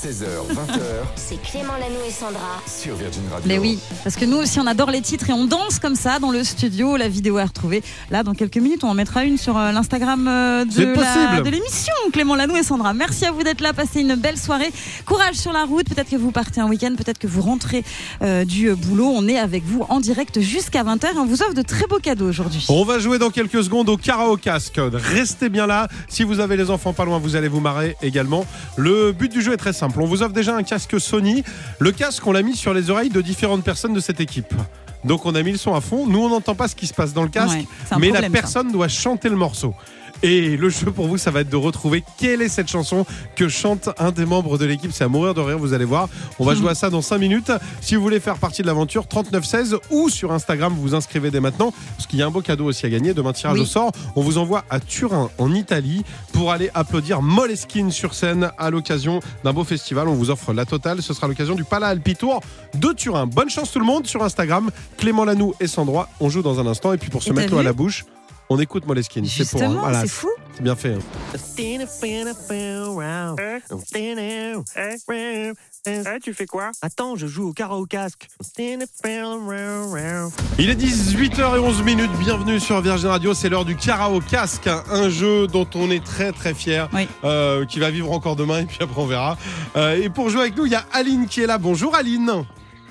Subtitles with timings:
[0.00, 0.24] 16h,
[0.54, 0.80] 20h
[1.14, 2.62] C'est Clément Lanou et Sandra.
[2.66, 3.46] sur Virgin Radio.
[3.46, 6.18] Mais oui, parce que nous aussi on adore les titres et on danse comme ça
[6.18, 6.96] dans le studio.
[6.96, 7.82] La vidéo est retrouvée.
[8.10, 11.92] Là, dans quelques minutes, on en mettra une sur euh, l'Instagram euh, de l'émission.
[12.14, 12.94] Clément Lanou et Sandra.
[12.94, 13.74] Merci à vous d'être là.
[13.74, 14.72] Passez une belle soirée.
[15.04, 15.86] Courage sur la route.
[15.86, 17.84] Peut-être que vous partez un week-end, peut-être que vous rentrez
[18.22, 19.12] euh, du boulot.
[19.14, 21.98] On est avec vous en direct jusqu'à 20h et on vous offre de très beaux
[21.98, 22.64] cadeaux aujourd'hui.
[22.70, 24.80] On va jouer dans quelques secondes au karaoke casque.
[24.94, 25.88] Restez bien là.
[26.08, 28.46] Si vous avez les enfants pas loin, vous allez vous marrer également.
[28.78, 29.89] Le but du jeu est très simple.
[29.98, 31.42] On vous offre déjà un casque Sony.
[31.78, 34.52] Le casque, on l'a mis sur les oreilles de différentes personnes de cette équipe.
[35.04, 36.06] Donc on a mis le son à fond.
[36.06, 37.66] Nous, on n'entend pas ce qui se passe dans le casque, Ouais,
[37.98, 38.28] mais problème, la ça.
[38.30, 39.74] personne doit chanter le morceau.
[40.22, 43.06] Et le jeu pour vous, ça va être de retrouver quelle est cette chanson
[43.36, 44.90] que chante un des membres de l'équipe.
[44.92, 46.08] C'est à mourir de rire, vous allez voir.
[46.38, 47.52] On va jouer à ça dans 5 minutes.
[47.80, 51.40] Si vous voulez faire partie de l'aventure, 3916 ou sur Instagram, vous vous inscrivez dès
[51.40, 51.72] maintenant.
[51.96, 53.14] Parce qu'il y a un beau cadeau aussi à gagner.
[53.14, 53.62] Demain, tirage Oui.
[53.62, 53.92] au sort.
[54.16, 59.20] On vous envoie à Turin, en Italie, pour aller applaudir Moleskine sur scène à l'occasion
[59.44, 60.08] d'un beau festival.
[60.08, 61.02] On vous offre la totale.
[61.02, 62.40] Ce sera l'occasion du Pala Alpi Tour
[62.74, 63.26] de Turin.
[63.26, 64.70] Bonne chance tout le monde sur Instagram.
[64.98, 66.08] Clément Lanoux et Sandra.
[66.20, 66.92] On joue dans un instant.
[66.92, 68.04] Et puis pour se mettre l'eau à la bouche,
[68.50, 69.24] on écoute Moleskine.
[69.24, 69.60] C'est pour.
[69.60, 70.28] Justement, voilà, c'est fou.
[70.54, 70.94] c'est bien fait.
[70.94, 70.98] hein.
[75.86, 76.70] Eh, tu fais quoi?
[76.82, 78.26] Attends, je joue au karaoke casque.
[80.58, 85.46] Il est 18h11 minutes, bienvenue sur Virgin Radio, c'est l'heure du karaoke casque, un jeu
[85.46, 87.06] dont on est très très fier, Oui.
[87.24, 89.38] euh, qui va vivre encore demain et puis après on verra.
[89.76, 91.56] Euh, et pour jouer avec nous, il y a Aline qui est là.
[91.56, 92.30] Bonjour Aline.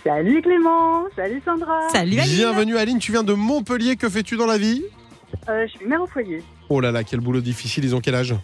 [0.04, 1.82] Salut Clément, salut Sandra.
[1.92, 2.36] Salut Aline.
[2.38, 4.84] Bienvenue Aline, tu viens de Montpellier, que fais-tu dans la vie?
[5.48, 6.44] Euh, je suis mère au foyer.
[6.70, 8.36] Oh là là, quel boulot difficile, ils ont quel âge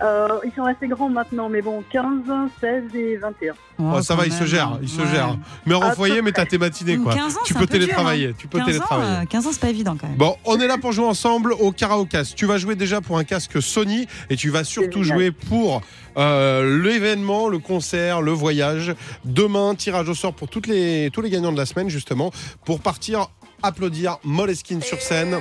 [0.00, 2.24] Euh, ils sont assez grands maintenant, mais bon, 15,
[2.60, 3.52] 16 et 21.
[3.78, 5.06] Oh, Oh, Ça va, ils se gèrent, ils se Ouais.
[5.06, 5.36] gèrent.
[5.64, 7.14] Mais en Ah, foyer, mais t'as tes matinées quoi.
[7.14, 8.32] 15 ans, tu c'est peux un peu dur, télétravailler, hein.
[8.36, 9.10] tu peux 15 télétravailler.
[9.18, 10.16] Ans, euh, 15 ans, c'est pas évident quand même.
[10.16, 12.16] Bon, on est là pour jouer ensemble au karaoke.
[12.34, 15.82] Tu vas jouer déjà pour un casque Sony et tu vas surtout jouer pour
[16.16, 18.94] euh, l'événement, le concert, le voyage.
[19.24, 22.32] Demain, tirage au sort pour toutes les, tous les gagnants de la semaine, justement,
[22.64, 23.28] pour partir
[23.62, 25.38] applaudir Moleskine sur scène.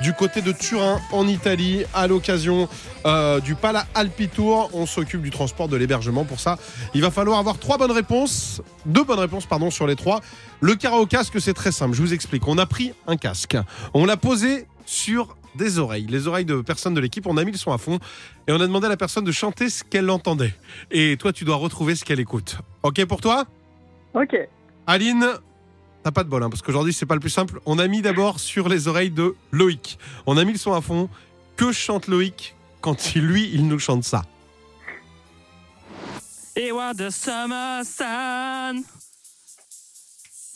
[0.00, 2.68] Du côté de Turin, en Italie, à l'occasion
[3.04, 6.24] euh, du Pala Alpi Tour, on s'occupe du transport, de l'hébergement.
[6.24, 6.56] Pour ça,
[6.94, 10.20] il va falloir avoir trois bonnes réponses, deux bonnes réponses pardon sur les trois.
[10.60, 11.96] Le karaoke casque, c'est très simple.
[11.96, 12.46] Je vous explique.
[12.46, 13.56] On a pris un casque,
[13.92, 17.26] on l'a posé sur des oreilles, les oreilles de personnes de l'équipe.
[17.26, 17.98] On a mis le son à fond
[18.46, 20.54] et on a demandé à la personne de chanter ce qu'elle entendait.
[20.92, 22.58] Et toi, tu dois retrouver ce qu'elle écoute.
[22.84, 23.46] Ok pour toi?
[24.14, 24.36] Ok,
[24.86, 25.26] Aline,
[26.08, 27.60] t'as pas de bol, hein, parce qu'aujourd'hui, c'est pas le plus simple.
[27.66, 29.98] On a mis d'abord sur les oreilles de Loïc.
[30.24, 31.10] On a mis le son à fond.
[31.56, 34.22] Que chante Loïc quand il- lui, il nous chante ça?
[36.56, 38.84] It was the summer sun.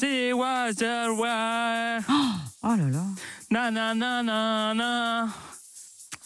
[0.00, 1.98] It was the way.
[2.62, 3.04] Oh là là.
[3.50, 5.28] Na na na na na.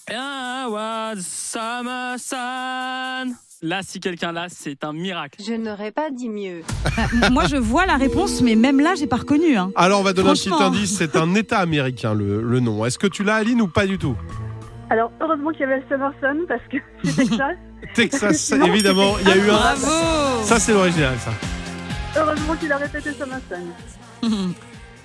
[0.09, 3.37] It was the summer sun.
[3.63, 5.41] Là, si quelqu'un l'a, c'est un miracle.
[5.47, 6.61] Je n'aurais pas dit mieux.
[7.31, 9.57] Moi, je vois la réponse, mais même là, j'ai pas reconnu.
[9.57, 9.71] Hein.
[9.77, 10.97] Alors, on va donner un petit indice.
[10.99, 12.85] C'est un État américain, le, le nom.
[12.85, 14.17] Est-ce que tu l'as, Aline, ou pas du tout?
[14.89, 17.57] Alors heureusement qu'il y avait le Summer Sun parce que c'est Texas.
[17.95, 19.17] Texas, évidemment.
[19.21, 19.57] Il y a eu un.
[19.57, 21.33] Bravo Ça, c'est l'original, ça.
[22.17, 24.31] Heureusement qu'il a répété Summer Sun.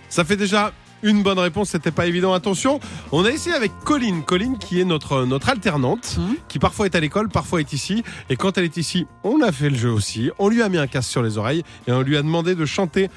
[0.08, 0.72] Ça fait déjà
[1.04, 2.34] une bonne réponse, c'était pas évident.
[2.34, 2.80] Attention,
[3.12, 4.24] on a essayé avec Colline.
[4.24, 6.36] Colline qui est notre, notre alternante, Mhm.
[6.48, 8.04] qui parfois est à l'école, parfois est ici.
[8.30, 10.30] Et quand elle est ici, on a fait le jeu aussi.
[10.40, 12.66] On lui a mis un casque sur les oreilles et on lui a demandé de
[12.66, 13.10] chanter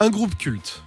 [0.00, 0.82] un groupe culte.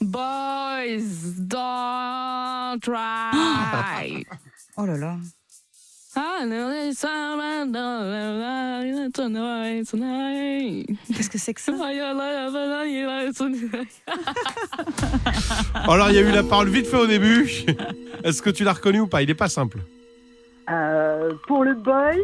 [0.00, 4.24] Boys, don't try.
[4.78, 5.16] Oh là là.
[11.14, 11.72] Qu'est-ce que c'est que ça
[15.88, 17.48] Alors, il y a eu la parole vite fait au début.
[18.24, 19.22] Est-ce que tu l'as reconnu ou pas?
[19.22, 19.78] Il est pas simple.
[20.70, 22.14] Euh, pour le Boys,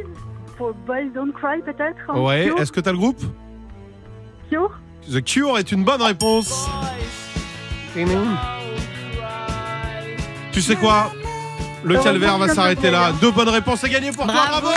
[0.56, 1.96] pour Boys Don't Cry peut-être?
[2.08, 3.20] Hein, Ouais, Cure, est-ce que t'as le groupe?
[4.48, 4.70] Cure?
[5.10, 6.66] The Cure est une bonne réponse.
[10.52, 11.12] Tu sais quoi?
[11.84, 13.12] Le calvaire va s'arrêter là.
[13.20, 14.34] Deux bonnes réponses, c'est gagné pour toi.
[14.34, 14.68] Bravo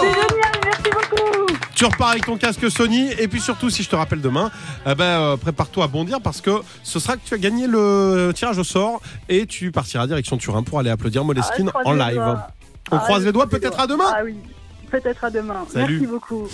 [0.00, 3.88] C'est génial, merci beaucoup Tu repars avec ton casque Sony et puis surtout si je
[3.90, 4.50] te rappelle demain,
[4.86, 6.50] eh ben, euh, prépare-toi à bondir parce que
[6.82, 10.62] ce sera que tu as gagné le tirage au sort et tu partiras direction Turin
[10.62, 12.14] pour aller applaudir Moleskine Ah, en live.
[12.14, 12.46] doigts.
[12.90, 14.36] On Ah, croise je les doigts peut-être à demain Ah oui,
[14.90, 15.64] peut-être à demain.
[15.72, 15.98] Salut.
[16.00, 16.48] Merci beaucoup.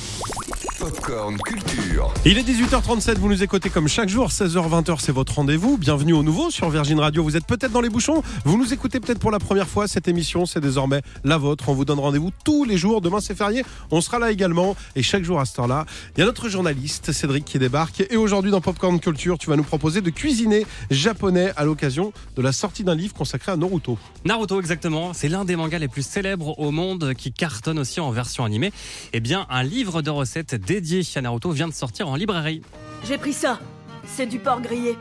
[0.80, 2.10] Popcorn Culture.
[2.24, 5.76] Il est 18h37, vous nous écoutez comme chaque jour, 16h-20h, c'est votre rendez-vous.
[5.76, 7.22] Bienvenue au nouveau sur Virgin Radio.
[7.22, 9.86] Vous êtes peut-être dans les bouchons, vous nous écoutez peut-être pour la première fois.
[9.86, 11.68] Cette émission, c'est désormais la vôtre.
[11.68, 13.02] On vous donne rendez-vous tous les jours.
[13.02, 13.62] Demain, c'est férié.
[13.90, 14.74] On sera là également.
[14.96, 15.84] Et chaque jour à cette heure-là,
[16.16, 18.02] il y a notre journaliste, Cédric, qui débarque.
[18.08, 22.42] Et aujourd'hui, dans Popcorn Culture, tu vas nous proposer de cuisiner japonais à l'occasion de
[22.42, 23.98] la sortie d'un livre consacré à Naruto.
[24.24, 25.12] Naruto, exactement.
[25.12, 28.72] C'est l'un des mangas les plus célèbres au monde qui cartonne aussi en version animée.
[29.12, 32.62] Eh bien, un livre de recettes dédié à Naruto vient de sortir en librairie.
[33.04, 33.58] J'ai pris ça.
[34.06, 34.96] C'est du porc grillé.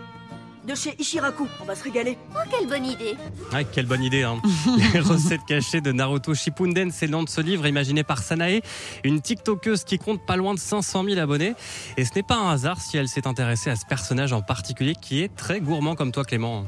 [0.67, 1.47] De chez Ishiraku.
[1.61, 2.17] On va se régaler.
[2.33, 3.15] Oh, quelle bonne idée.
[3.53, 4.41] Ah, quelle bonne idée, hein.
[4.93, 8.61] Les recettes cachées de Naruto Shippuden, c'est le nom de ce livre imaginé par Sanae,
[9.03, 11.53] une TikTokeuse qui compte pas loin de 500 000 abonnés.
[11.97, 14.95] Et ce n'est pas un hasard si elle s'est intéressée à ce personnage en particulier
[14.99, 16.65] qui est très gourmand comme toi, Clément.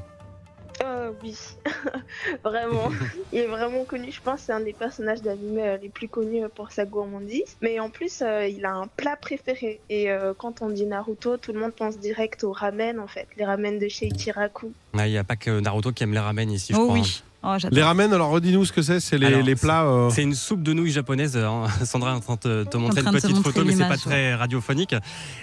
[1.24, 1.36] Oui,
[2.44, 2.90] vraiment.
[3.34, 6.44] Il est vraiment connu, je pense, c'est un des personnages d'anime euh, les plus connus
[6.44, 7.58] euh, pour sa gourmandise.
[7.62, 9.80] Mais en plus, euh, il a un plat préféré.
[9.90, 13.28] Et euh, quand on dit Naruto, tout le monde pense direct au ramen, en fait.
[13.38, 14.72] Les ramen de chez Ichiraku.
[14.98, 16.98] Ah, Il n'y a pas que Naruto qui aime les ramen ici, je Oh crois.
[16.98, 17.02] hein.
[17.44, 17.56] Oh.
[17.72, 19.00] Les ramen, alors redis-nous ce que c'est.
[19.00, 19.84] C'est les, plats.
[19.86, 21.36] euh, C'est une soupe de nouilles japonaise.
[21.36, 21.64] hein.
[21.86, 24.36] Sandra est en train de te, montrer une petite montrer photo, mais c'est pas très
[24.36, 24.96] radiophonique.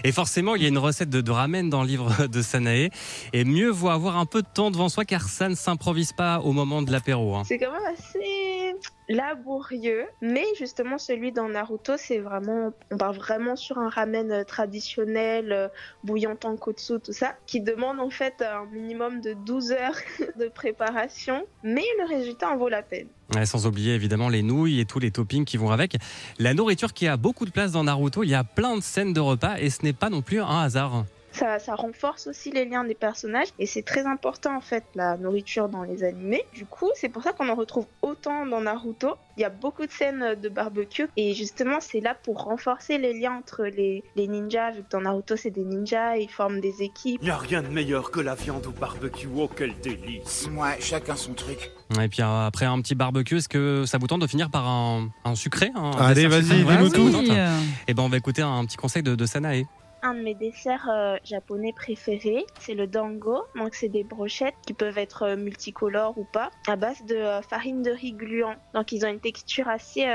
[0.04, 2.90] Et forcément, il y a une recette de, de ramen dans le livre de Sanae.
[3.32, 6.38] Et mieux vaut avoir un peu de temps devant soi, car ça ne s'improvise pas
[6.40, 7.34] au moment de l'apéro.
[7.36, 7.42] hein.
[7.44, 8.74] C'est quand même assez
[9.08, 10.04] laborieux.
[10.20, 12.72] Mais justement, celui dans Naruto, c'est vraiment.
[12.90, 15.68] On part vraiment sur un ramen euh, traditionnel, euh,
[16.04, 19.96] bouillant tonkotsu, tout ça, qui demande en fait un minimum de 12 heures
[20.38, 21.44] de préparation.
[21.62, 23.08] Mais le résultat en vaut la peine.
[23.44, 25.96] Sans oublier évidemment les nouilles et tous les toppings qui vont avec.
[26.38, 29.12] La nourriture qui a beaucoup de place dans Naruto, il y a plein de scènes
[29.12, 31.04] de repas et ce n'est pas non plus un hasard.
[31.32, 35.16] Ça, ça renforce aussi les liens des personnages et c'est très important en fait la
[35.18, 36.42] nourriture dans les animés.
[36.54, 39.14] Du coup, c'est pour ça qu'on en retrouve autant dans Naruto.
[39.36, 43.12] Il y a beaucoup de scènes de barbecue et justement c'est là pour renforcer les
[43.12, 44.70] liens entre les, les ninjas.
[44.72, 47.22] Vu que dans Naruto c'est des ninjas, ils forment des équipes.
[47.22, 51.14] Y a rien de meilleur que la viande au barbecue, oh quel délice Ouais, chacun
[51.14, 51.70] son truc.
[52.00, 54.66] Et puis euh, après un petit barbecue, est-ce que ça vous tente de finir par
[54.66, 57.30] un, un sucré un Allez, vas-y, dis-nous tout.
[57.30, 59.66] euh, Eh ben on va écouter un petit conseil de, de Sanae.
[60.02, 63.42] Un de mes desserts euh, japonais préférés, c'est le dango.
[63.56, 67.42] Donc c'est des brochettes qui peuvent être euh, multicolores ou pas, à base de euh,
[67.42, 68.54] farine de riz gluant.
[68.74, 70.06] Donc ils ont une texture assez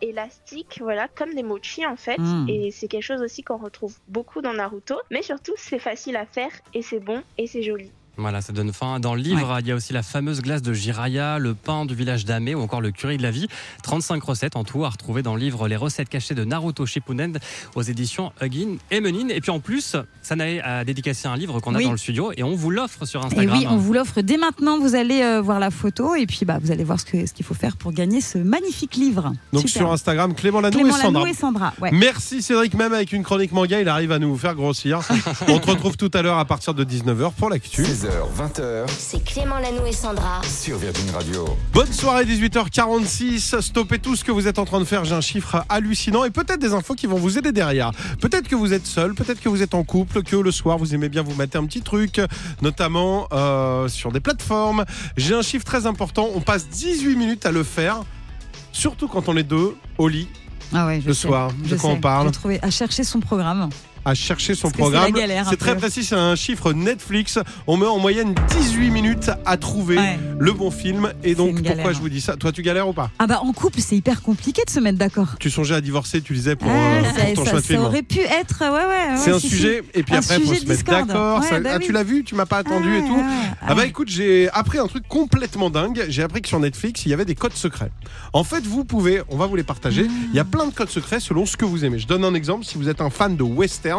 [0.00, 2.18] élastique, voilà, comme des mochi en fait.
[2.18, 2.46] Mm.
[2.48, 4.96] Et c'est quelque chose aussi qu'on retrouve beaucoup dans Naruto.
[5.10, 7.90] Mais surtout c'est facile à faire et c'est bon et c'est joli.
[8.16, 9.00] Voilà, ça donne faim.
[9.00, 11.94] Dans le livre, il y a aussi la fameuse glace de Jiraya, le pain du
[11.94, 13.48] village d'Ame ou encore le curry de la vie.
[13.82, 17.38] 35 recettes en tout à retrouver dans le livre Les recettes cachées de Naruto Shippuden
[17.74, 19.28] aux éditions Huggin et Menin.
[19.30, 21.84] Et puis en plus, Sanae a dédicacé un livre qu'on a Oui.
[21.84, 23.58] dans le studio et on vous l'offre sur Et Instagram.
[23.58, 24.78] oui, on vous l'offre dès maintenant.
[24.78, 27.32] Vous allez euh, voir la photo et puis bah, vous allez voir ce que- ce
[27.32, 29.32] qu'il faut faire pour gagner ce magnifique livre.
[29.52, 29.82] donc Super.
[29.82, 31.20] sur Instagram, Clément Lanou Clément et Sandra.
[31.20, 31.74] Lanoux et Sandra.
[31.80, 31.90] Ouais.
[31.92, 35.00] Merci Cédric, même avec une chronique manga, il arrive à nous faire grossir.
[35.48, 37.84] On te retrouve tout à l'heure à partir de 19h pour l'actu.
[38.04, 40.42] 16h, 20h C'est Clément Lanoux et Sandra.
[40.42, 41.46] sur Virgin Radio.
[41.72, 43.62] Bonne soirée, 18h46.
[43.62, 45.06] Stoppez tout ce que vous êtes en train de faire.
[45.06, 47.92] J'ai un chiffre hallucinant et peut-être des infos qui vont vous aider derrière.
[48.20, 50.94] Peut-être que vous êtes seul, peut-être que vous êtes en couple, que le soir vous
[50.94, 52.20] aimez bien vous mettre un petit truc,
[52.60, 54.84] notamment euh, sur des plateformes.
[55.16, 56.28] J'ai un chiffre très important.
[56.34, 58.02] On passe 18 minutes à le faire,
[58.72, 60.28] surtout quand on est deux au lit
[60.74, 61.26] Ah ouais, je le sais.
[61.26, 61.50] soir.
[61.64, 61.96] Je De quoi sais.
[61.96, 62.30] on parle
[62.60, 63.70] à chercher son programme.
[64.04, 65.12] À chercher son Parce programme.
[65.48, 65.80] C'est très peu.
[65.80, 67.38] précis, c'est un chiffre Netflix.
[67.66, 70.18] On met en moyenne 18 minutes à trouver Ouais.
[70.38, 71.12] le bon film.
[71.22, 73.52] Et donc, pourquoi je vous dis ça Toi, tu galères ou pas Ah bah en
[73.52, 75.36] couple, c'est hyper compliqué de se mettre d'accord.
[75.40, 77.68] Tu songeais à divorcer, tu disais, pour, Ah, euh, ça, ton ça- choix de ça
[77.74, 77.82] film.
[77.84, 79.12] aurait pu être, ouais, ouais.
[79.12, 81.40] ouais, C'est un si, sujet, et puis Un après, faut se mettre d'accord.
[81.40, 81.86] Ouais, Ça- bah ah, oui.
[81.86, 83.22] tu l'as vu Tu m'as pas attendu Ah et tout
[83.62, 83.74] Ah ouais.
[83.76, 86.04] bah écoute, j'ai appris un truc complètement dingue.
[86.08, 87.90] J'ai appris que sur Netflix, il y avait des codes secrets.
[88.32, 90.06] En fait, vous pouvez, on va vous les partager.
[90.30, 91.98] Il y a plein de codes secrets selon ce que vous aimez.
[91.98, 92.64] Je donne un exemple.
[92.64, 93.93] Si vous êtes un fan de western,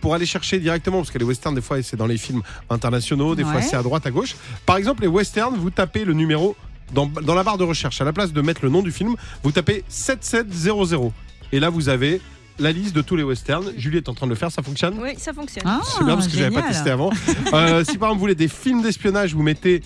[0.00, 3.34] pour aller chercher directement, parce que les westerns, des fois, c'est dans les films internationaux,
[3.34, 4.36] des fois, c'est à droite, à gauche.
[4.64, 6.54] Par exemple, les westerns, vous tapez le numéro
[6.92, 8.00] dans, dans la barre de recherche.
[8.00, 11.12] À la place de mettre le nom du film, vous tapez 7700.
[11.52, 12.20] Et là, vous avez
[12.58, 13.72] la liste de tous les westerns.
[13.76, 14.96] Julie est en train de le faire, ça fonctionne?
[15.00, 15.64] Oui, ça fonctionne.
[15.66, 17.10] Ah, c'est bien parce que j'avais pas testé avant.
[17.52, 19.82] Euh, si par exemple vous voulez des films d'espionnage, vous mettez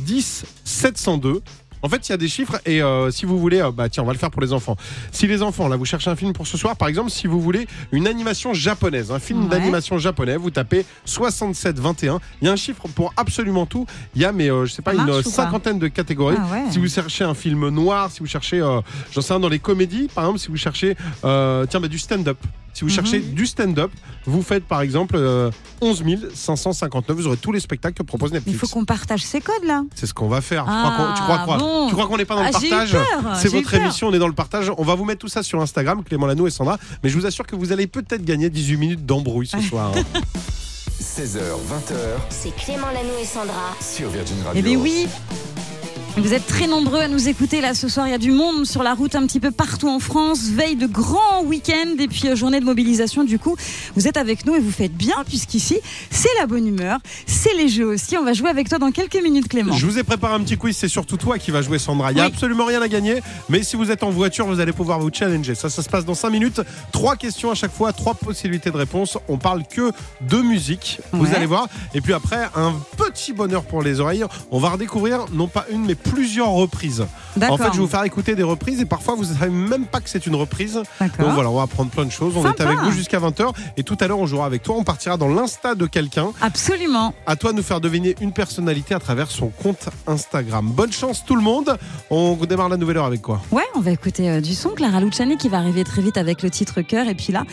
[0.00, 1.42] 10 702.
[1.84, 4.02] En fait, il y a des chiffres et euh, si vous voulez, euh, bah tiens,
[4.04, 4.74] on va le faire pour les enfants.
[5.12, 7.42] Si les enfants, là, vous cherchez un film pour ce soir, par exemple, si vous
[7.42, 9.48] voulez une animation japonaise, un film Ouais.
[9.50, 12.20] d'animation japonais, vous tapez 6721.
[12.40, 13.84] Il y a un chiffre pour absolument tout.
[14.14, 16.36] Il y a, mais euh, je sais pas, une pas cinquantaine de catégories.
[16.38, 16.70] Ah ouais.
[16.70, 18.80] Si vous cherchez un film noir, si vous cherchez, euh,
[19.12, 22.38] j'en sais rien, dans les comédies, par exemple, si vous cherchez, tiens, bah, du stand-up.
[22.74, 22.94] Si vous Mhm.
[22.94, 23.90] cherchez du stand-up,
[24.26, 25.50] vous faites par exemple euh,
[25.80, 26.02] 11
[26.34, 27.16] 559.
[27.16, 28.58] Vous aurez tous les spectacles que propose Il Netflix.
[28.58, 29.82] faut qu'on partage ces codes là.
[29.94, 30.64] C'est ce qu'on va faire.
[30.64, 31.56] Tu Ah, crois qu'on- tu crois quoi?
[31.58, 31.88] bon.
[31.88, 32.96] Tu crois qu'on n'est pas dans Ah, le eu partage?
[33.40, 34.70] C'est votre émission, on est dans le partage.
[34.76, 36.78] On va vous mettre tout ça sur Instagram, Clément Lanou et Sandra.
[37.02, 39.92] Mais je vous assure que vous allez peut-être gagner 18 minutes d'embrouille ce soir.
[39.96, 40.02] hein.
[41.00, 41.94] 16h, 20h
[42.30, 43.74] C'est Clément Lanou et Sandra.
[43.80, 44.52] sur Virgin Radio.
[44.56, 45.06] Eh bien oui
[46.16, 48.06] vous êtes très nombreux à nous écouter là ce soir.
[48.06, 50.44] Il y a du monde sur la route un petit peu partout en France.
[50.44, 53.24] Veille de grand week-end et puis euh, journée de mobilisation.
[53.24, 53.56] Du coup,
[53.96, 55.80] vous êtes avec nous et vous faites bien puisqu'ici,
[56.10, 56.98] c'est la bonne humeur.
[57.26, 58.16] C'est les jeux aussi.
[58.16, 59.74] On va jouer avec toi dans quelques minutes, Clément.
[59.74, 62.12] Je vous ai préparé un petit quiz, c'est surtout toi qui va jouer Sandra.
[62.12, 62.30] Il n'y a Oui.
[62.32, 65.56] absolument rien à gagner, mais si vous êtes en voiture, vous allez pouvoir vous challenger.
[65.56, 66.60] Ça, ça se passe dans 5 minutes.
[66.92, 69.18] Trois questions à chaque fois, trois possibilités de réponse.
[69.28, 69.90] On parle que
[70.20, 71.34] de musique, vous Ouais.
[71.34, 71.66] allez voir.
[71.92, 74.24] Et puis après, un petit bonheur pour les oreilles.
[74.52, 77.04] On va redécouvrir non pas une, mais plusieurs reprises.
[77.36, 79.86] En fait, je vais vous faire écouter des reprises et parfois vous ne savez même
[79.86, 80.80] pas que c'est une reprise.
[81.00, 82.36] Donc voilà, on va apprendre plein de choses.
[82.36, 82.62] On Sympa.
[82.62, 84.76] est avec vous jusqu'à 20h et tout à l'heure on jouera avec toi.
[84.78, 86.28] On partira dans l'insta de quelqu'un.
[86.40, 87.12] Absolument.
[87.26, 90.70] À toi de nous faire deviner une personnalité à travers son compte Instagram.
[90.70, 91.76] Bonne chance tout le monde.
[92.10, 93.40] On démarre la nouvelle heure avec quoi?
[93.50, 94.70] Ouais, on va écouter euh, du son.
[94.70, 97.08] Clara Luciani qui va arriver très vite avec le titre cœur.
[97.08, 97.44] Et puis là,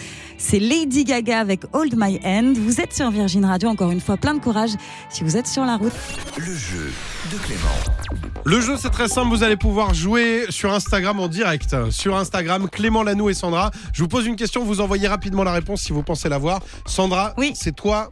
[0.41, 2.57] c'est Lady Gaga avec Hold My Hand.
[2.57, 3.69] Vous êtes sur Virgin Radio.
[3.69, 4.71] Encore une fois, plein de courage
[5.09, 5.93] si vous êtes sur la route.
[6.37, 6.91] Le jeu
[7.31, 8.21] de Clément.
[8.43, 11.75] Le jeu c'est très simple, vous allez pouvoir jouer sur Instagram en direct.
[11.91, 13.69] Sur Instagram, Clément Lanou et Sandra.
[13.93, 16.61] Je vous pose une question, vous envoyez rapidement la réponse si vous pensez l'avoir.
[16.87, 17.51] Sandra, Oui.
[17.53, 18.11] c'est toi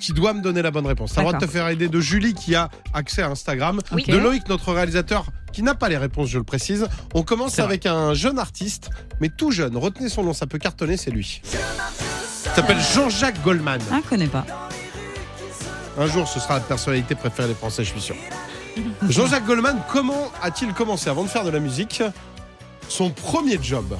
[0.00, 1.14] qui dois me donner la bonne réponse.
[1.14, 4.72] Droit de te faire aider de Julie qui a accès à Instagram, de Loïc, notre
[4.72, 6.86] réalisateur, qui n'a pas les réponses, je le précise.
[7.14, 8.90] On commence avec un jeune artiste,
[9.22, 9.74] mais tout jeune.
[9.78, 11.40] Retenez son nom, ça peut cartonner, c'est lui.
[11.50, 13.80] Il s'appelle Jean-Jacques Goldman.
[13.90, 14.44] Ah, je connais pas.
[15.96, 18.16] Un jour, ce sera la personnalité préférée des Français, je suis sûr.
[19.08, 21.08] Jean-Jacques Goldman, comment a-t-il commencé?
[21.08, 22.02] Avant de faire de la musique
[22.90, 23.96] Son premier job.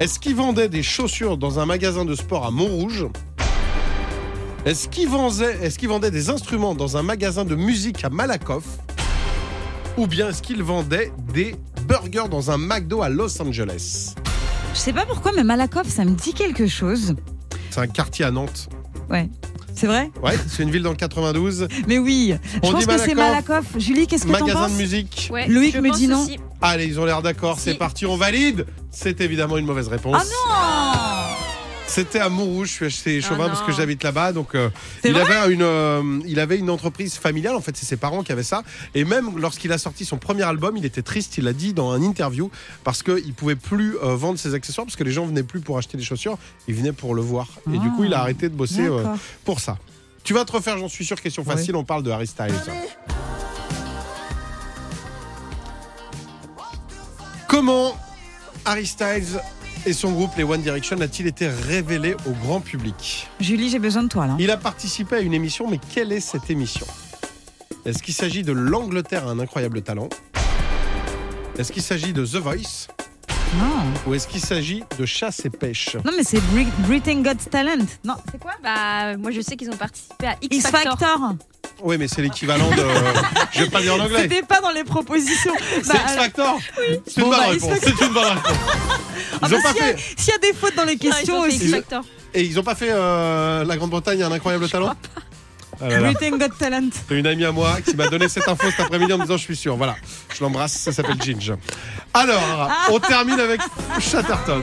[0.00, 3.06] Est-ce qu'il vendait des chaussures dans un magasin de sport à Montrouge?
[4.64, 8.64] Est-ce qu'il vendait, est qu'il vendait des instruments dans un magasin de musique à Malakoff?
[9.98, 11.54] Ou bien est-ce qu'il vendait des
[11.86, 14.14] burgers dans un McDo à Los Angeles
[14.72, 17.14] Je sais pas pourquoi, mais Malakoff, ça me dit quelque chose.
[17.70, 18.68] C'est un quartier à Nantes.
[19.10, 19.28] Ouais.
[19.74, 21.66] C'est vrai Ouais, c'est une ville dans le 92.
[21.88, 22.34] Mais oui.
[22.62, 23.64] On je pense dit que c'est Malakoff.
[23.78, 25.28] Julie, qu'est-ce que t'en Magasin penses de musique.
[25.32, 26.22] Ouais, Loïc je me pense dit non.
[26.22, 26.38] aussi.
[26.60, 28.66] Allez, ils ont l'air d'accord, c'est parti, on valide.
[28.90, 30.16] C'est évidemment une mauvaise réponse.
[30.20, 30.81] Ah non
[31.94, 34.32] C'était à Montrouge, je suis chez Chauvin Ah parce que j'habite là-bas.
[34.32, 34.70] Donc, euh,
[35.04, 38.32] il, avait une, euh, il avait une entreprise familiale, en fait, c'est ses parents qui
[38.32, 38.62] avaient ça.
[38.94, 41.90] Et même lorsqu'il a sorti son premier album, il était triste, il l'a dit dans
[41.90, 42.50] un interview,
[42.82, 45.60] parce qu'il ne pouvait plus euh, vendre ses accessoires, parce que les gens venaient plus
[45.60, 47.48] pour acheter des chaussures, ils venaient pour le voir.
[47.66, 47.94] Et du Ah.
[47.94, 48.88] coup, il a arrêté de bosser
[49.44, 49.76] pour ça.
[50.24, 51.54] Tu vas te refaire, j'en suis sûr, question Oui.
[51.54, 52.54] facile, on parle de Harry Styles.
[57.48, 57.94] Comment
[58.64, 59.38] Harry Styles
[59.86, 64.02] et son groupe, les One Direction, a-t-il été révélé au grand public Julie, j'ai besoin
[64.04, 64.36] de toi là.
[64.38, 66.86] Il a participé à une émission, mais quelle est cette émission?
[67.84, 70.08] Est-ce qu'il s'agit de l'Angleterre a un incroyable talent?
[71.58, 72.86] Est-ce qu'il s'agit de The Voice?
[73.58, 73.82] Non.
[74.06, 75.96] Ou est-ce qu'il s'agit de Chasse et Pêche?
[76.04, 77.84] Non, mais c'est Bri- Britain Got Talent.
[78.04, 78.52] Non, c'est quoi?
[78.62, 80.98] Bah, moi je sais qu'ils ont participé à X, X Factor.
[80.98, 81.34] Factor.
[81.82, 82.84] Oui, mais c'est l'équivalent de.
[83.52, 84.22] Je vais pas dire en anglais.
[84.22, 85.52] C'était pas dans les propositions.
[85.82, 86.58] C'est Bah, X Factor
[87.06, 87.78] C'est une Bon, bonne bah, réponse.
[87.82, 88.52] C'est une bonne réponse.
[89.42, 90.14] Ah Ils bah, ont pas s'il y a- fait.
[90.16, 91.64] S'il y a des fautes dans les Non, ils questions ont fait aussi.
[91.64, 92.02] X Factor.
[92.34, 94.94] Et ils ont pas fait euh, la Grande-Bretagne a un incroyable talent
[95.80, 96.12] Ah là là.
[96.12, 96.88] Britain Got Talent.
[97.08, 99.36] C'est une amie à moi qui m'a donné cette info cet après-midi en me disant
[99.36, 99.76] je suis sûr.
[99.76, 99.96] Voilà,
[100.34, 101.52] je l'embrasse, ça s'appelle Ginge.
[102.14, 103.60] Alors, on termine avec
[104.00, 104.62] Chatterton.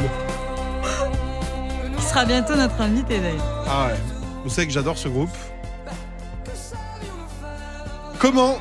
[1.97, 3.65] Qui sera bientôt notre invité d'ailleurs.
[3.67, 3.99] Ah ouais,
[4.43, 5.29] vous savez que j'adore ce groupe.
[8.19, 8.57] Comment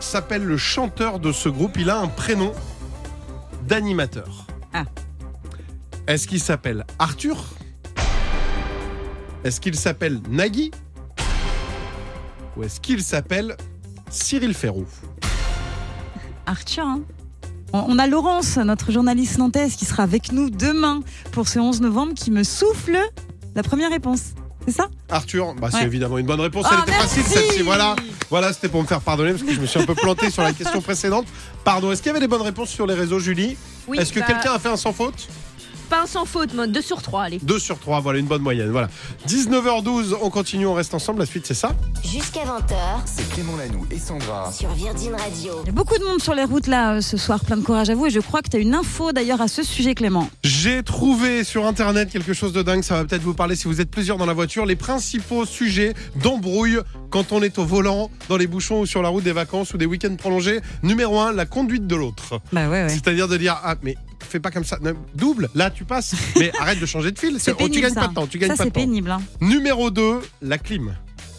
[0.00, 1.76] s'appelle le chanteur de ce groupe?
[1.78, 2.52] Il a un prénom
[3.68, 4.48] d'animateur.
[4.72, 4.84] Ah.
[6.08, 7.44] Est-ce qu'il s'appelle Arthur?
[9.44, 10.72] Est-ce qu'il s'appelle Nagui?
[12.56, 13.56] Ou est-ce qu'il s'appelle
[14.10, 14.86] Cyril Ferrou?
[16.46, 17.00] Arthur, hein.
[17.72, 21.80] On on a Laurence, notre journaliste nantaise, qui sera avec nous demain pour ce 11
[21.80, 22.98] novembre, qui me souffle
[23.54, 24.34] la première réponse.
[24.66, 25.84] C'est ça Arthur, bah, c'est Ouais.
[25.84, 26.66] évidemment une bonne réponse.
[26.72, 27.20] Elle était merci.
[27.20, 27.62] facile celle-ci.
[27.62, 27.94] Voilà,
[28.30, 30.42] voilà c'était pour me faire pardonner parce que je me suis un peu planté sur
[30.42, 31.26] la question précédente.
[31.64, 33.56] Pardon, est-ce qu'il y avait des bonnes réponses sur les réseaux, Julie
[33.86, 35.28] Oui, Est-ce que bah, quelqu'un a fait un sans faute?
[35.88, 37.38] Pas un sans faute, mode 2 sur 3, allez.
[37.42, 38.70] 2 sur 3, voilà une bonne moyenne.
[38.70, 38.88] Voilà.
[39.28, 41.20] 19h12, on continue, on reste ensemble.
[41.20, 41.72] La suite, c'est ça?
[42.04, 42.74] Jusqu'à 20h
[43.04, 44.50] C'est Clément Lanoux et Sandra.
[44.52, 45.52] sur Virgin Radio.
[45.62, 47.62] Il y a beaucoup de monde sur les routes là euh, ce soir, plein de
[47.62, 48.06] courage à vous.
[48.06, 50.28] Et je crois que tu as une info d'ailleurs à ce sujet, Clément.
[50.42, 53.80] J'ai trouvé sur internet quelque chose de dingue, ça va peut-être vous parler si vous
[53.80, 56.78] êtes plusieurs dans la voiture, les principaux sujets d'embrouille
[57.10, 59.78] quand on est au volant, dans les bouchons ou sur la route des vacances ou
[59.78, 60.60] des week-ends prolongés.
[60.82, 62.40] Numéro 1, la conduite de l'autre.
[62.52, 62.88] Bah ouais, ouais.
[62.88, 64.78] C'est-à-dire de dire ah mais fais pas comme ça.
[65.14, 66.14] Double, là tu passes.
[66.36, 67.36] Mais arrête de changer de fil.
[67.38, 68.00] C'est oh, tu pénible, gagnes ça.
[68.02, 68.26] pas de temps.
[68.26, 68.80] Tu gagnes Ça, pas de temps.
[68.80, 69.10] pénible.
[69.10, 69.22] hein.
[69.40, 70.94] Numéro 2, la clim.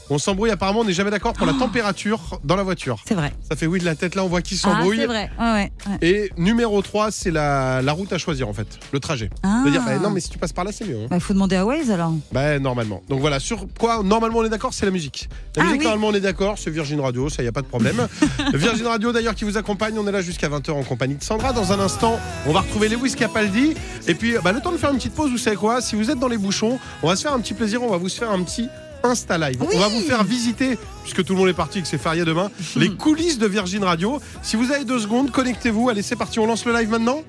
[0.09, 2.97] On s'embrouille apparemment, on n'est jamais d'accord pour la température dans la voiture.
[3.07, 3.33] C'est vrai.
[3.49, 4.97] Ça fait oui de la tête là, on voit qui Ah, s'embrouille.
[4.99, 5.29] c'est vrai.
[5.39, 5.71] Ouais.
[6.01, 9.29] Et numéro 3, c'est la, la route à choisir en fait, le trajet.
[9.43, 9.63] Ah.
[9.65, 10.95] De dire, bah, non mais si tu passes par là, c'est mieux.
[11.03, 11.07] hein.
[11.09, 12.13] Bah, il faut demander à Waze alors.
[12.31, 13.01] Bah normalement.
[13.09, 15.29] Donc voilà, sur quoi normalement on est d'accord, c'est la musique.
[15.55, 15.85] La Ah, musique oui.
[15.85, 18.07] normalement on est d'accord, c'est Virgin Radio, ça y a pas de problème.
[18.53, 21.51] Virgin Radio d'ailleurs qui vous accompagne, on est là jusqu'à 20h en compagnie de Sandra.
[21.53, 23.73] Dans un instant, on va retrouver Lewis Capaldi
[24.07, 25.81] et puis bah, le temps de faire une petite pause, vous savez quoi?
[25.81, 27.97] Si vous êtes dans les bouchons, on va se faire un petit plaisir, on va
[27.97, 28.69] vous se faire un petit
[29.03, 29.57] Insta Live.
[29.61, 29.67] Oui.
[29.73, 32.49] On va vous faire visiter, puisque tout le monde est parti, que c'est férié demain,
[32.75, 34.19] les coulisses de Virgin Radio.
[34.41, 35.89] Si vous avez deux secondes, connectez-vous.
[35.89, 37.23] Allez, c'est parti, on lance le live maintenant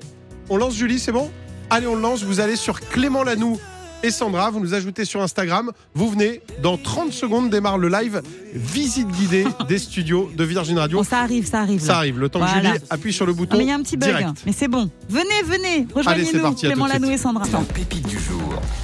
[0.49, 1.29] On lance Julie, c'est bon?
[1.69, 2.23] Allez, on le lance.
[2.23, 3.59] Vous allez sur Clément Lanoux
[4.01, 4.49] et Sandra.
[4.49, 5.71] Vous nous ajoutez sur Instagram.
[5.93, 6.41] Vous venez.
[6.63, 8.21] Dans 30 secondes démarre le live.
[8.55, 10.97] Visite guidée des studios de Virgin Radio.
[10.97, 11.79] Bon, ça arrive, ça arrive.
[11.81, 12.17] Ça arrive.
[12.17, 12.53] Le temps Voilà.
[12.61, 13.57] que Julie appuie sur le Ah, bouton.
[13.57, 14.29] mais il y a un petit bug, direct.
[14.47, 14.89] mais c'est bon.
[15.09, 17.19] Venez, venez, Allez, c'est rejoignez-nous, Clément tout de Lanou suite.
[17.19, 17.45] et Sandra.
[17.73, 18.18] Pépite du.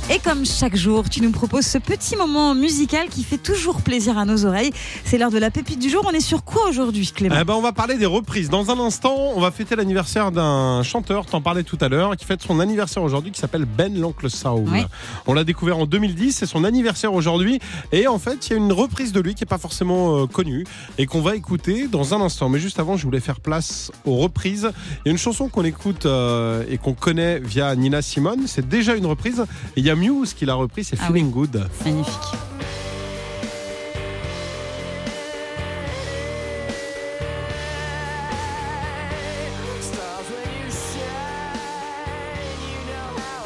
[0.08, 4.20] Et comme chaque jour, tu nous proposes ce petit moment musical qui fait toujours plaisir
[4.20, 4.72] à nos oreilles.
[5.04, 6.04] C'est l'heure de la pépite du jour.
[6.08, 8.52] On est sur quoi aujourd'hui, Clément Eh ben, on va parler des reprises.
[8.52, 12.26] Dans un instant, on va fêter l'anniversaire d'un chanteur, t'en parlais tout à l'heure, qui
[12.26, 14.70] fête son anniversaire aujourd'hui, qui s'appelle Ben l'Oncle Saul.
[14.70, 14.86] Ouais.
[15.26, 17.60] On l'a découvert en 2010, c'est son anniversaire aujourd'hui.
[17.92, 20.28] Et en fait, il y a une reprise de lui qui n'est pas forcément euh,
[20.28, 20.66] connue
[21.00, 22.48] et qu'on va écouter dans un instant.
[22.50, 24.70] Mais juste avant, je voulais faire place aux reprises.
[25.04, 28.44] Il y a une chanson qu'on écoute euh, et qu'on connaît via Nina Simone.
[28.46, 29.44] C'est déjà une reprise.
[29.76, 31.68] Et il y a Muse qui l'a repris, c'est Ah Feeling Good.
[31.84, 32.14] Magnifique.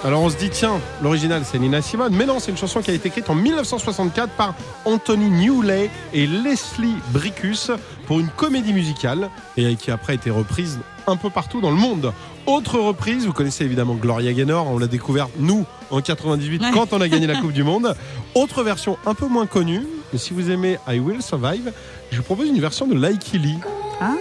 [0.05, 2.89] Alors on se dit tiens, l'original c'est Nina Simone, mais non, c'est une chanson qui
[2.89, 4.53] a été écrite en 1964 par
[4.85, 7.69] Anthony Newley et Leslie Bricus
[8.07, 11.75] pour une comédie musicale et qui après a été reprise un peu partout dans le
[11.75, 12.13] monde.
[12.45, 16.71] Autre reprise, vous connaissez évidemment Gloria Gaynor, on l'a découvert nous en 98 Ouais.
[16.73, 17.93] quand on a gagné la Coupe du Monde.
[18.35, 19.81] Autre version un peu moins connue,
[20.13, 21.73] mais si vous aimez I Will Survive,
[22.11, 23.59] je vous propose une version de Likey Lee.
[23.99, 24.13] Ah,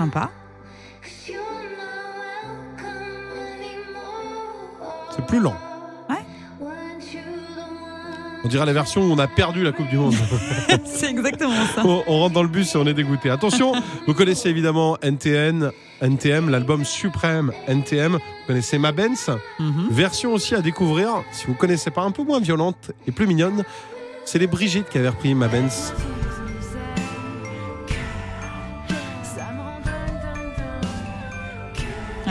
[0.00, 0.30] sympa.
[5.14, 5.54] C'est plus lent.
[6.08, 6.16] Ouais.
[8.42, 10.14] On dirait la version où on a perdu la Coupe du Monde.
[10.86, 11.82] C'est exactement ça.
[11.84, 13.28] on, on rentre dans le bus et on est dégoûté.
[13.28, 13.72] Attention,
[14.06, 18.12] vous connaissez évidemment NTN, NTM, l'album suprême NTM.
[18.14, 19.28] Vous connaissez Ma Benz,
[19.58, 19.88] Mhm.
[19.90, 21.08] version aussi à découvrir.
[21.32, 23.64] Si vous connaissez pas, un peu moins violente et plus mignonne.
[24.24, 25.92] C'est les Brigitte qui avaient repris Ma Benz.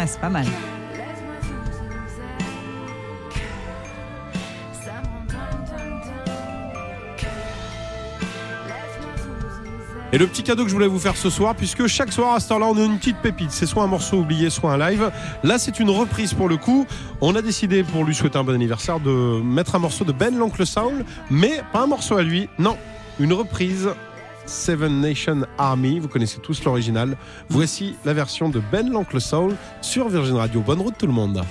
[0.08, 0.46] C'est pas mal.
[10.12, 12.40] Et le petit cadeau que je voulais vous faire ce soir, puisque chaque soir à
[12.40, 13.52] cette heure-là, on a une petite pépite.
[13.52, 15.12] C'est soit un morceau oublié, soit un live.
[15.44, 16.88] Là, c'est une reprise pour le coup.
[17.22, 20.36] On a décidé, pour lui souhaiter un bon anniversaire, de mettre un morceau de Ben
[20.36, 22.50] l'Oncle Saul, mais pas un morceau à lui.
[22.58, 22.76] Non,
[23.20, 23.90] une reprise.
[24.50, 27.16] Seven Nation Army, vous connaissez tous l'original.
[27.50, 30.62] Voici la version de Ben l'Oncle Soul sur Virgin Radio.
[30.62, 31.42] Bonne route tout le monde.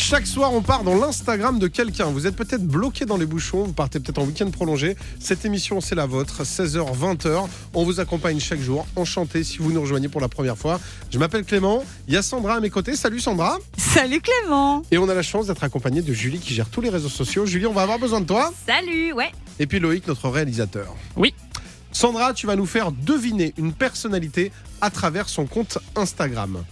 [0.00, 2.06] Chaque soir, on part dans l'Instagram de quelqu'un.
[2.06, 4.96] Vous êtes peut-être bloqué dans les bouchons, vous partez peut-être en week-end prolongé.
[5.18, 7.48] Cette émission, c'est la vôtre, 16h, 20h.
[7.74, 8.86] On vous accompagne chaque jour.
[8.94, 10.80] Enchanté si vous nous rejoignez pour la première fois.
[11.10, 12.94] Je m'appelle Clément, il y a Sandra à mes côtés.
[12.94, 13.58] Salut Sandra.
[13.76, 14.84] Salut Clément.
[14.92, 17.44] Et on a la chance d'être accompagné de Julie qui gère tous les réseaux sociaux.
[17.44, 18.52] Julie, on va avoir besoin de toi.
[18.66, 19.32] Salut, ouais.
[19.58, 20.94] Et puis Loïc, notre réalisateur.
[21.16, 21.34] Oui.
[21.90, 26.62] Sandra, tu vas nous faire deviner une personnalité à travers son compte Instagram.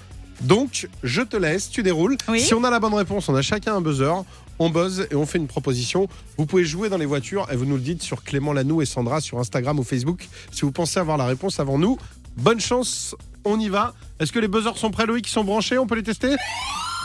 [0.42, 2.16] Donc, je te laisse, tu déroules.
[2.28, 2.40] Oui.
[2.40, 4.12] Si on a la bonne réponse, on a chacun un buzzer.
[4.58, 6.08] On buzz et on fait une proposition.
[6.38, 8.86] Vous pouvez jouer dans les voitures et vous nous le dites sur Clément Lanoux et
[8.86, 11.98] Sandra sur Instagram ou Facebook si vous pensez avoir la réponse avant nous.
[12.38, 13.94] Bonne chance, on y va.
[14.18, 15.26] Est-ce que les buzzers sont prêts, Loïc?
[15.28, 16.36] Ils sont branchés On peut les tester?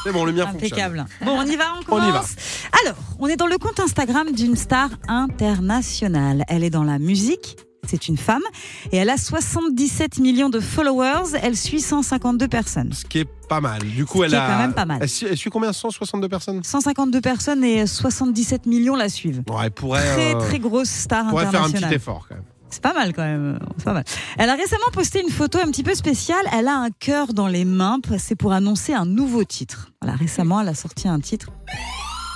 [0.03, 0.65] C'est bon, le mien fonctionne.
[0.71, 1.05] Impeccable.
[1.23, 2.07] Bon, on y va, on On commence.
[2.07, 2.79] y va.
[2.85, 6.43] Alors, on est dans le compte Instagram d'une star internationale.
[6.47, 7.57] Elle est dans la musique.
[7.87, 8.43] C'est une femme
[8.91, 11.35] et elle a 77 millions de followers.
[11.41, 12.93] Elle suit 152 personnes.
[12.93, 13.79] Ce qui est pas mal.
[13.81, 14.47] Du coup, Ce elle qui est a.
[14.47, 14.99] quand même pas mal.
[15.01, 15.73] Elle suit, elle suit combien?
[15.73, 16.63] 162 personnes?
[16.63, 19.41] 152 personnes et 77 millions la suivent.
[19.49, 19.99] Ouais, elle pourrait.
[20.13, 21.89] Très euh, très grosse star pourrait faire un internationale.
[21.89, 22.43] petit effort quand même.
[22.69, 23.59] C'est pas mal quand même.
[23.77, 24.03] C'est pas mal.
[24.37, 26.45] Elle a récemment posté une photo un petit peu spéciale.
[26.57, 27.99] Elle a un cœur dans les mains.
[28.17, 29.91] C'est pour annoncer un nouveau titre.
[30.01, 31.49] Voilà, récemment, elle a sorti un titre.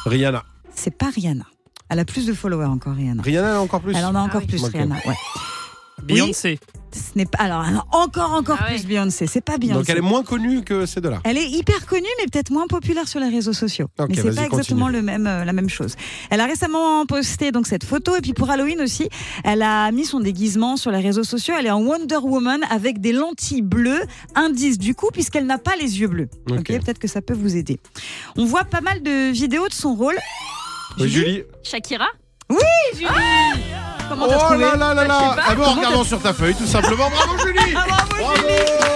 [0.06, 0.44] Rihanna.
[0.74, 1.46] C'est pas Rihanna.
[1.90, 3.22] Elle a plus de followers encore, Rihanna.
[3.22, 4.48] Rihanna, elle a encore plus Elle en a encore oui.
[4.48, 4.64] plus.
[4.64, 4.96] Rihanna.
[5.06, 5.16] Ouais.
[6.04, 6.60] Beyoncé.
[6.92, 7.40] Ce n'est pas.
[7.40, 8.76] Alors, elle a encore, encore Ah ouais.
[8.76, 9.28] plus Beyoncé.
[9.28, 9.80] C'est pas Beyoncé.
[9.80, 11.20] Donc elle est moins connue que ces deux-là.
[11.24, 13.88] Elle est hyper connue, mais peut-être moins populaire sur les réseaux sociaux.
[14.00, 15.96] Ok, mais c'est pas exactement le même, euh, la même chose.
[16.30, 19.10] Elle a récemment posté donc cette photo et puis pour Halloween aussi,
[19.44, 21.56] elle a mis son déguisement sur les réseaux sociaux.
[21.58, 24.04] Elle est en Wonder Woman avec des lentilles bleues,
[24.36, 26.30] indice du coup puisqu'elle n'a pas les yeux bleus.
[26.50, 26.60] Ok.
[26.60, 27.80] Ok, peut-être que ça peut vous aider.
[28.38, 30.16] On voit pas mal de vidéos de son rôle.
[31.00, 31.44] Oui, Julie.
[31.64, 32.08] Shakira
[32.94, 33.08] Julie
[34.10, 35.36] Comment Oh t'as trouvé là là là là.
[35.48, 37.10] Ah bon, en regardant sur ta feuille, tout simplement.
[37.10, 37.74] Bravo Julie
[38.20, 38.95] Bravo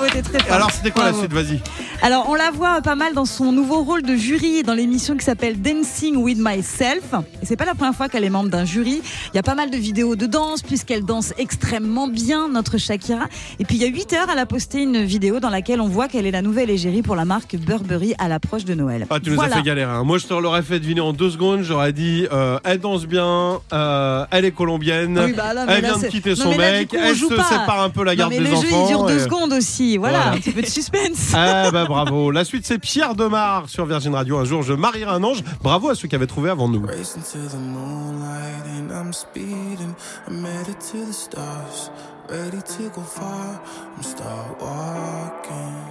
[0.00, 0.52] Bravo, t'es très fort.
[0.56, 1.60] Alors c'était quoi la suite Vas-y.
[2.02, 5.24] Alors, on la voit pas mal dans son nouveau rôle de jury dans l'émission qui
[5.24, 7.02] s'appelle Dancing with Myself.
[7.42, 9.02] Et c'est pas la première fois qu'elle est membre d'un jury.
[9.34, 13.26] Il y a pas mal de vidéos de danse puisqu'elle danse extrêmement bien, notre Shakira.
[13.58, 15.88] Et puis, il y a 8 heures, elle a posté une vidéo dans laquelle on
[15.88, 19.06] voit qu'elle est la nouvelle égérie pour la marque Burberry à l'approche de Noël.
[19.10, 19.56] Ah, tu nous Voilà.
[19.56, 19.90] as fait galérer.
[19.92, 20.04] hein.
[20.04, 21.60] Moi, je te l'aurais fait deviner en deux secondes.
[21.62, 25.82] J'aurais dit, euh, elle danse bien, euh, elle est colombienne, Ah oui, bah là, elle
[25.82, 27.44] là, vient de quitter Non, son là, mec, coup, elle joue se pas.
[27.44, 28.66] sépare un peu la garde non, mais des le enfants.
[28.70, 29.89] jeu, il dure deux et- secondes aussi.
[29.98, 30.32] Voilà, Voilà.
[30.32, 31.32] un petit peu de suspense.
[31.34, 32.30] Ah bah bravo.
[32.30, 34.38] La suite, c'est Pierre Demar sur Virgin Radio.
[34.38, 35.42] Un jour, je marierai un ange.
[35.62, 36.84] Bravo à ceux qui avaient trouvé avant nous.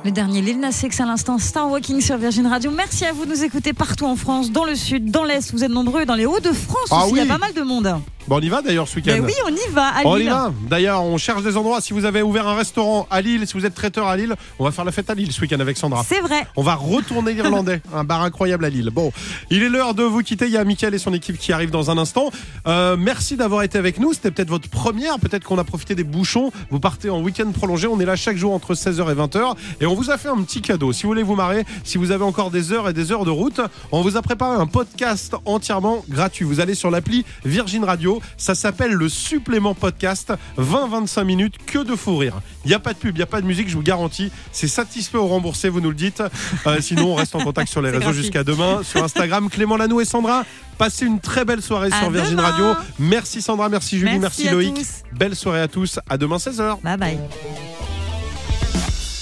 [0.05, 2.71] Le dernier Lil Nas X à l'instant, Star Walking sur Virgin Radio.
[2.71, 5.51] Merci à vous de nous écouter partout en France, dans le sud, dans l'est.
[5.51, 7.15] Vous êtes nombreux, dans les Hauts-de-France Ah aussi.
[7.15, 7.93] Il y a pas mal de monde.
[8.29, 9.13] Bon, on y va d'ailleurs ce week-end.
[9.17, 9.87] Ben oui, on y va.
[9.87, 10.53] À On y va.
[10.69, 11.81] D'ailleurs, on cherche des endroits.
[11.81, 14.65] Si vous avez ouvert un restaurant à Lille, si vous êtes traiteur à Lille, on
[14.65, 16.05] va faire la fête à Lille ce week-end avec Sandra.
[16.07, 16.45] C'est vrai.
[16.55, 18.91] On va retourner l'Irlandais, un bar incroyable à Lille.
[18.93, 19.11] Bon,
[19.49, 20.45] il est l'heure de vous quitter.
[20.45, 22.29] Il y a Mickaël et son équipe qui arrivent dans un instant.
[22.67, 24.13] Euh, merci d'avoir été avec nous.
[24.13, 25.17] C'était peut-être votre première.
[25.17, 26.51] Peut-être qu'on a profité des bouchons.
[26.69, 27.87] Vous partez en week-end prolongé.
[27.87, 29.55] On est là chaque jour entre 16h et 20h.
[29.81, 30.93] Et on vous a fait un petit cadeau.
[30.93, 33.31] Si vous voulez vous marrer, si vous avez encore des heures et des heures de
[33.31, 33.59] route,
[33.91, 36.45] on vous a préparé un podcast entièrement gratuit.
[36.45, 38.18] Vous allez sur l'appli Virgin Radio.
[38.38, 40.34] Ça s'appelle le supplément podcast.
[40.58, 42.41] 20-25 minutes que de fou rire.
[42.65, 44.32] Il n'y a pas de pub, il n'y a pas de musique, je vous garantis.
[44.51, 46.21] C'est satisfait ou remboursé, vous nous le dites.
[46.67, 48.82] Euh, sinon, on reste en contact sur les réseaux jusqu'à demain.
[48.84, 50.43] Sur Instagram, Clément Lanou et Sandra.
[50.77, 52.49] Passez une très belle soirée À sur Virgin demain.
[52.51, 52.65] Radio.
[52.99, 54.75] Merci Sandra, merci Julie, Merci merci, à Loïc.
[54.75, 54.88] tous.
[55.17, 55.99] Belle soirée à tous.
[56.10, 56.82] À demain 16h.
[56.82, 57.19] Bye bye.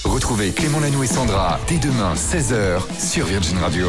[0.04, 3.88] Retrouvez Clément Lanoux et Sandra dès demain 16h sur Virgin Radio.